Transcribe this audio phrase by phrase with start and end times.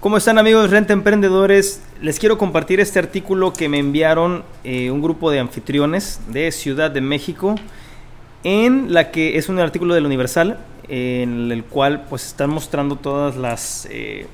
[0.00, 1.82] ¿Cómo están amigos Renta Emprendedores?
[2.00, 6.90] Les quiero compartir este artículo que me enviaron eh, un grupo de anfitriones de Ciudad
[6.90, 7.54] de México,
[8.42, 10.58] en la que es un artículo del Universal,
[10.88, 13.86] en el cual pues están mostrando todas las...
[13.90, 14.26] Eh,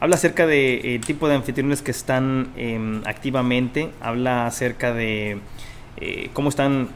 [0.00, 5.38] habla acerca del de, eh, tipo de anfitriones que están em, activamente, habla acerca de
[6.32, 6.88] cómo están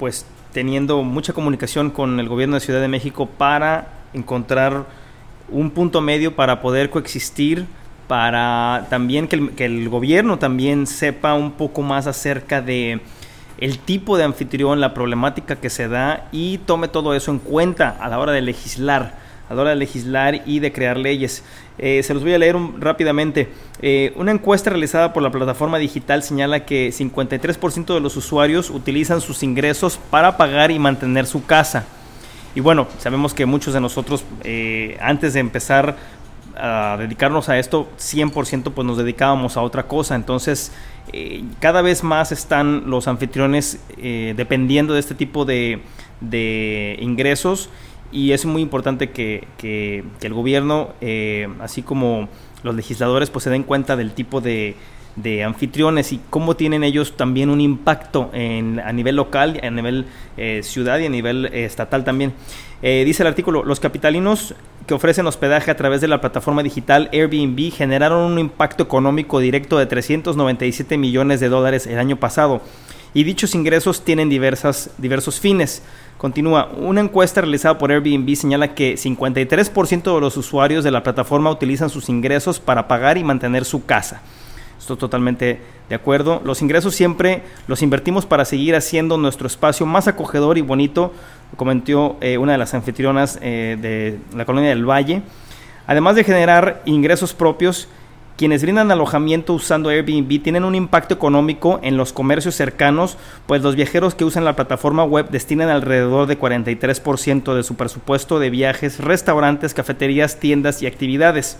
[0.00, 4.84] pues teniendo mucha comunicación con el gobierno de Ciudad de México para encontrar
[5.52, 7.66] un punto medio para poder coexistir,
[8.08, 13.00] para también que el, gobierno también sepa un poco más acerca de
[13.58, 17.96] el tipo de anfitrión, la problemática que se da y tome todo eso en cuenta
[18.00, 19.14] a la hora de legislar,
[19.48, 21.44] a la hora de legislar y de crear leyes.
[21.78, 23.48] Eh, se los voy a leer rápidamente.
[23.80, 29.20] Eh, una encuesta realizada por la plataforma digital señala que 53% de los usuarios utilizan
[29.20, 31.86] sus ingresos para pagar y mantener su casa.
[32.54, 35.96] Y bueno, sabemos que muchos de nosotros, eh, antes de empezar
[36.54, 40.14] a dedicarnos a esto, 100% pues nos dedicábamos a otra cosa.
[40.14, 40.72] Entonces,
[41.12, 45.80] eh, cada vez más están los anfitriones eh, dependiendo de este tipo de,
[46.20, 47.70] de, ingresos
[48.12, 50.90] y es muy importante que, que, que el gobierno,
[51.60, 52.28] así como
[52.62, 54.76] los legisladores, pues se den cuenta del tipo de,
[55.16, 60.06] de anfitriones y cómo tienen ellos también un impacto en, a nivel local, a nivel
[60.36, 62.32] eh, ciudad y a nivel eh, estatal también.
[62.82, 64.54] Eh, dice el artículo, los capitalinos
[64.86, 69.78] que ofrecen hospedaje a través de la plataforma digital Airbnb generaron un impacto económico directo
[69.78, 72.62] de 397 millones de dólares el año pasado
[73.14, 75.82] y dichos ingresos tienen diversas, diversos fines.
[76.18, 81.50] Continúa, una encuesta realizada por Airbnb señala que 53% de los usuarios de la plataforma
[81.50, 84.22] utilizan sus ingresos para pagar y mantener su casa.
[84.82, 86.42] Estoy totalmente de acuerdo.
[86.44, 91.12] Los ingresos siempre los invertimos para seguir haciendo nuestro espacio más acogedor y bonito,
[91.56, 95.22] comentó eh, una de las anfitrionas eh, de la colonia del Valle.
[95.86, 97.86] Además de generar ingresos propios,
[98.36, 103.76] quienes brindan alojamiento usando Airbnb tienen un impacto económico en los comercios cercanos, pues los
[103.76, 108.98] viajeros que usan la plataforma web destinan alrededor de 43% de su presupuesto de viajes,
[108.98, 111.56] restaurantes, cafeterías, tiendas y actividades.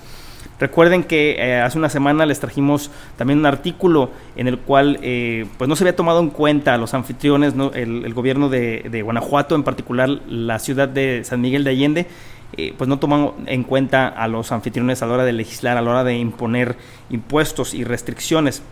[0.63, 5.45] Recuerden que eh, hace una semana les trajimos también un artículo en el cual eh,
[5.59, 9.65] pues no se había tomado en cuenta a los anfitriones, el, gobierno de, Guanajuato, en
[9.65, 12.07] particular la ciudad de San Miguel de Allende,
[12.57, 15.83] eh, pues no toman en cuenta a los anfitriones a la hora de legislar, a
[15.83, 16.77] la hora de imponer
[17.11, 18.63] impuestos y restricciones.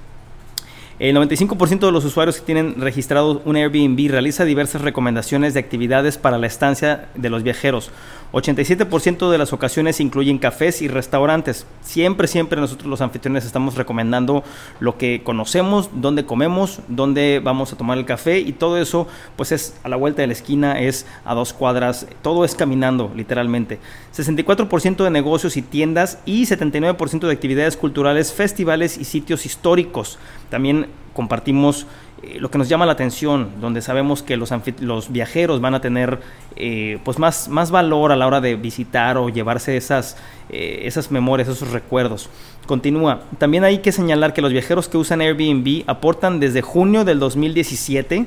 [1.00, 6.18] El 95% de los usuarios que tienen registrado un Airbnb realiza diversas recomendaciones de actividades
[6.18, 7.90] para la estancia de los viajeros.
[8.32, 11.66] 87% de las ocasiones incluyen cafés y restaurantes.
[11.80, 14.44] Siempre, siempre nosotros los anfitriones estamos recomendando
[14.78, 19.52] lo que conocemos, dónde comemos, dónde vamos a tomar el café y todo eso pues
[19.52, 23.80] es a la vuelta de la esquina, es a dos cuadras, todo es caminando literalmente.
[24.14, 30.18] 64% de negocios y tiendas y 79% de actividades culturales, festivales y sitios históricos.
[30.50, 31.86] También compartimos
[32.22, 36.20] eh, lo que nos llama la atención, donde sabemos que los, viajeros van a tener
[36.56, 40.18] eh, pues más, más valor a la hora de visitar o llevarse esas,
[40.50, 42.28] eh, esas memorias, esos recuerdos.
[42.66, 43.22] Continúa.
[43.38, 48.26] También hay que señalar que los viajeros que usan Airbnb aportan desde junio del 2017,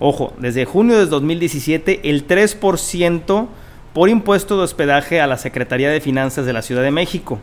[0.00, 3.48] ojo, desde junio del 2017 el 3%
[3.94, 7.38] por impuesto de hospedaje a la Secretaría de Finanzas de la Ciudad de México.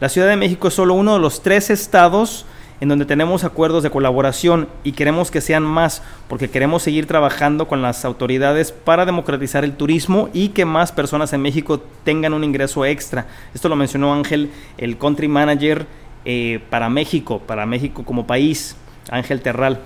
[0.00, 2.46] La Ciudad de México es solo uno de los tres estados
[2.82, 7.68] en donde tenemos acuerdos de colaboración y queremos que sean más porque queremos seguir trabajando
[7.68, 12.42] con las autoridades para democratizar el turismo y que más personas en México tengan un
[12.42, 13.28] ingreso extra.
[13.54, 15.86] Esto lo mencionó Ángel, el country manager
[16.24, 18.74] eh, para México, para México como país,
[19.12, 19.78] Ángel Terral.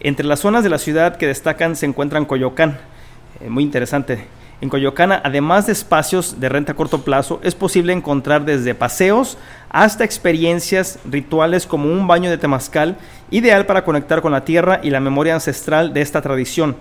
[0.00, 2.78] Entre las zonas de la ciudad que destacan se encuentran Coyoacán,
[3.42, 4.39] eh, muy interesante.
[4.60, 9.38] En Coyoacana, además de espacios de renta a corto plazo, es posible encontrar desde paseos
[9.70, 12.98] hasta experiencias rituales como un baño de temazcal,
[13.30, 16.76] ideal para conectar con la tierra y la memoria ancestral de esta tradición.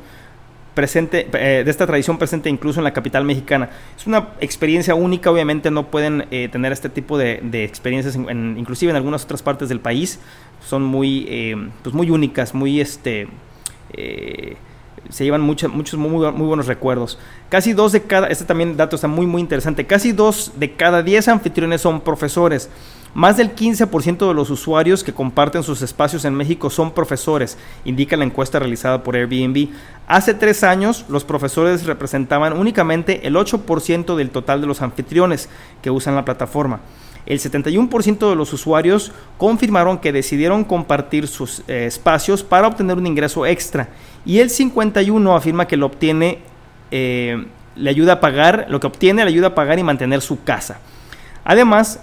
[0.74, 3.70] Presente, eh, de esta tradición presente incluso en la capital mexicana.
[3.98, 8.98] Es una experiencia única, obviamente no pueden eh, tener este tipo de, experiencias, inclusive en
[8.98, 10.20] algunas otras partes del país,
[10.66, 13.28] son muy, eh, pues muy únicas, muy este,
[15.10, 17.18] se llevan muchos muy, buenos recuerdos.
[17.50, 21.04] Casi dos de cada, este también dato está muy muy interesante, casi dos de cada
[21.04, 22.70] diez anfitriones son profesores.
[23.16, 28.16] Más del 15% de los usuarios que comparten sus espacios en México son profesores, indica
[28.16, 29.70] la encuesta realizada por Airbnb.
[30.08, 35.50] Hace tres años, los profesores representaban únicamente el 8% del total de los anfitriones
[35.82, 36.82] que usan la plataforma.
[37.26, 43.08] El 71% de los usuarios confirmaron que decidieron compartir sus eh, espacios para obtener un
[43.08, 43.90] ingreso extra
[44.26, 46.40] y el 51 afirma que lo obtiene,
[46.92, 47.46] eh,
[47.76, 50.80] le ayuda a pagar, lo que obtiene le ayuda a pagar y mantener su casa.
[51.44, 52.02] Además,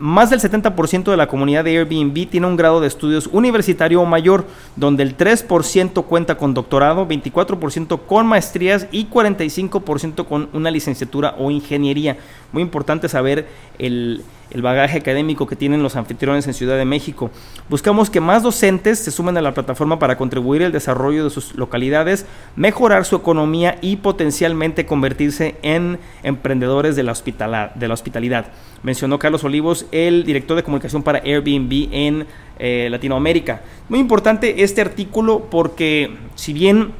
[0.00, 4.06] más del 70% de la comunidad de Airbnb tiene un grado de estudios universitario o
[4.06, 11.34] mayor, donde el 3% cuenta con doctorado, 24% con maestrías y 45% con una licenciatura
[11.38, 12.16] o ingeniería.
[12.50, 13.46] Muy importante saber
[13.78, 17.30] el, el bagaje académico que tienen los anfitriones en Ciudad de México.
[17.68, 21.54] Buscamos que más docentes se sumen a la plataforma para contribuir al desarrollo de sus
[21.54, 22.26] localidades,
[22.56, 28.46] mejorar su economía y potencialmente convertirse en emprendedores de la, de la hospitalidad.
[28.82, 32.26] Mencionó Carlos Olivos, el director de comunicación para Airbnb en
[32.58, 33.62] eh, Latinoamérica.
[33.88, 36.92] Muy importante este artículo porque si bien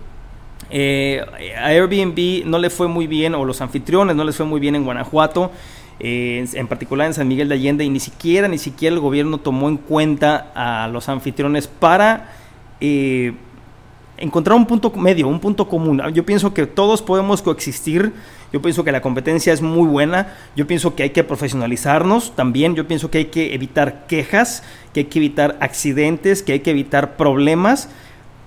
[0.70, 1.20] eh,
[1.58, 4.76] a Airbnb no le fue muy bien, o los anfitriones no les fue muy bien
[4.76, 5.50] en Guanajuato,
[6.00, 9.68] en particular en San Miguel de Allende, y ni siquiera, ni siquiera el gobierno tomó
[9.68, 12.32] en cuenta a los anfitriones para
[12.80, 13.34] eh,
[14.16, 16.00] encontrar un punto medio, un punto común.
[16.14, 18.12] Yo pienso que todos podemos coexistir,
[18.52, 22.74] yo pienso que la competencia es muy buena, yo pienso que hay que profesionalizarnos también,
[22.74, 24.62] yo pienso que hay que evitar quejas,
[24.92, 27.90] que hay que evitar accidentes, que hay que evitar problemas.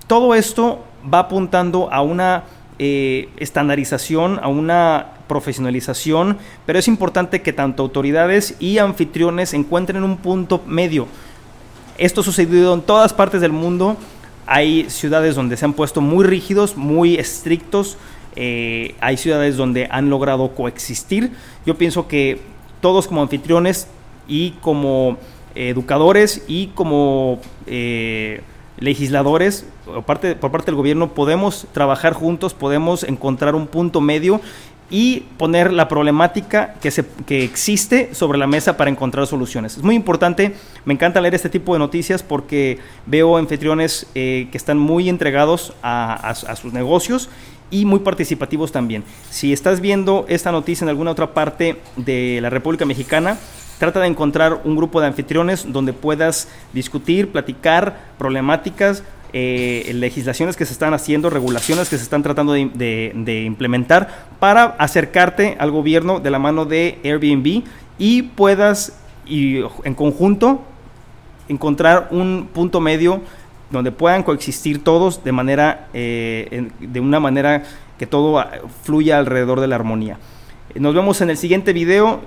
[0.06, 2.44] Todo esto va apuntando a una
[2.78, 10.16] eh, estandarización, a una profesionalización, pero es importante que tanto autoridades y anfitriones encuentren un
[10.16, 11.06] punto medio.
[11.98, 13.96] Esto ha sucedido en todas partes del mundo.
[14.46, 17.96] Hay ciudades donde se han puesto muy rígidos, muy estrictos.
[18.36, 21.30] Eh, hay ciudades donde han logrado coexistir.
[21.64, 22.40] Yo pienso que
[22.80, 23.86] todos como anfitriones
[24.26, 25.18] y como
[25.54, 28.42] educadores y como eh,
[28.78, 34.40] legisladores por parte del gobierno podemos trabajar juntos, podemos encontrar un punto medio
[34.90, 39.76] y poner la problemática que, se, que existe sobre la mesa para encontrar soluciones.
[39.76, 40.54] Es muy importante,
[40.84, 45.72] me encanta leer este tipo de noticias porque veo anfitriones eh, que están muy entregados
[45.82, 47.28] a, a sus negocios
[47.70, 49.04] y muy participativos también.
[49.30, 53.38] Si estás viendo esta noticia en alguna otra parte de la República Mexicana,
[53.78, 59.02] Trata de encontrar un grupo de anfitriones donde puedas discutir, platicar problemáticas,
[59.36, 65.56] eh, legislaciones que se están haciendo, regulaciones que se están tratando de, implementar para acercarte
[65.58, 67.64] al gobierno de la mano de Airbnb
[67.98, 68.96] y puedas
[69.26, 70.62] y en conjunto
[71.48, 73.22] encontrar un punto medio
[73.72, 77.64] donde puedan coexistir todos de manera eh, de una manera
[77.98, 78.40] que todo
[78.84, 80.16] fluya alrededor de la armonía.
[80.76, 82.20] Nos vemos en el siguiente video.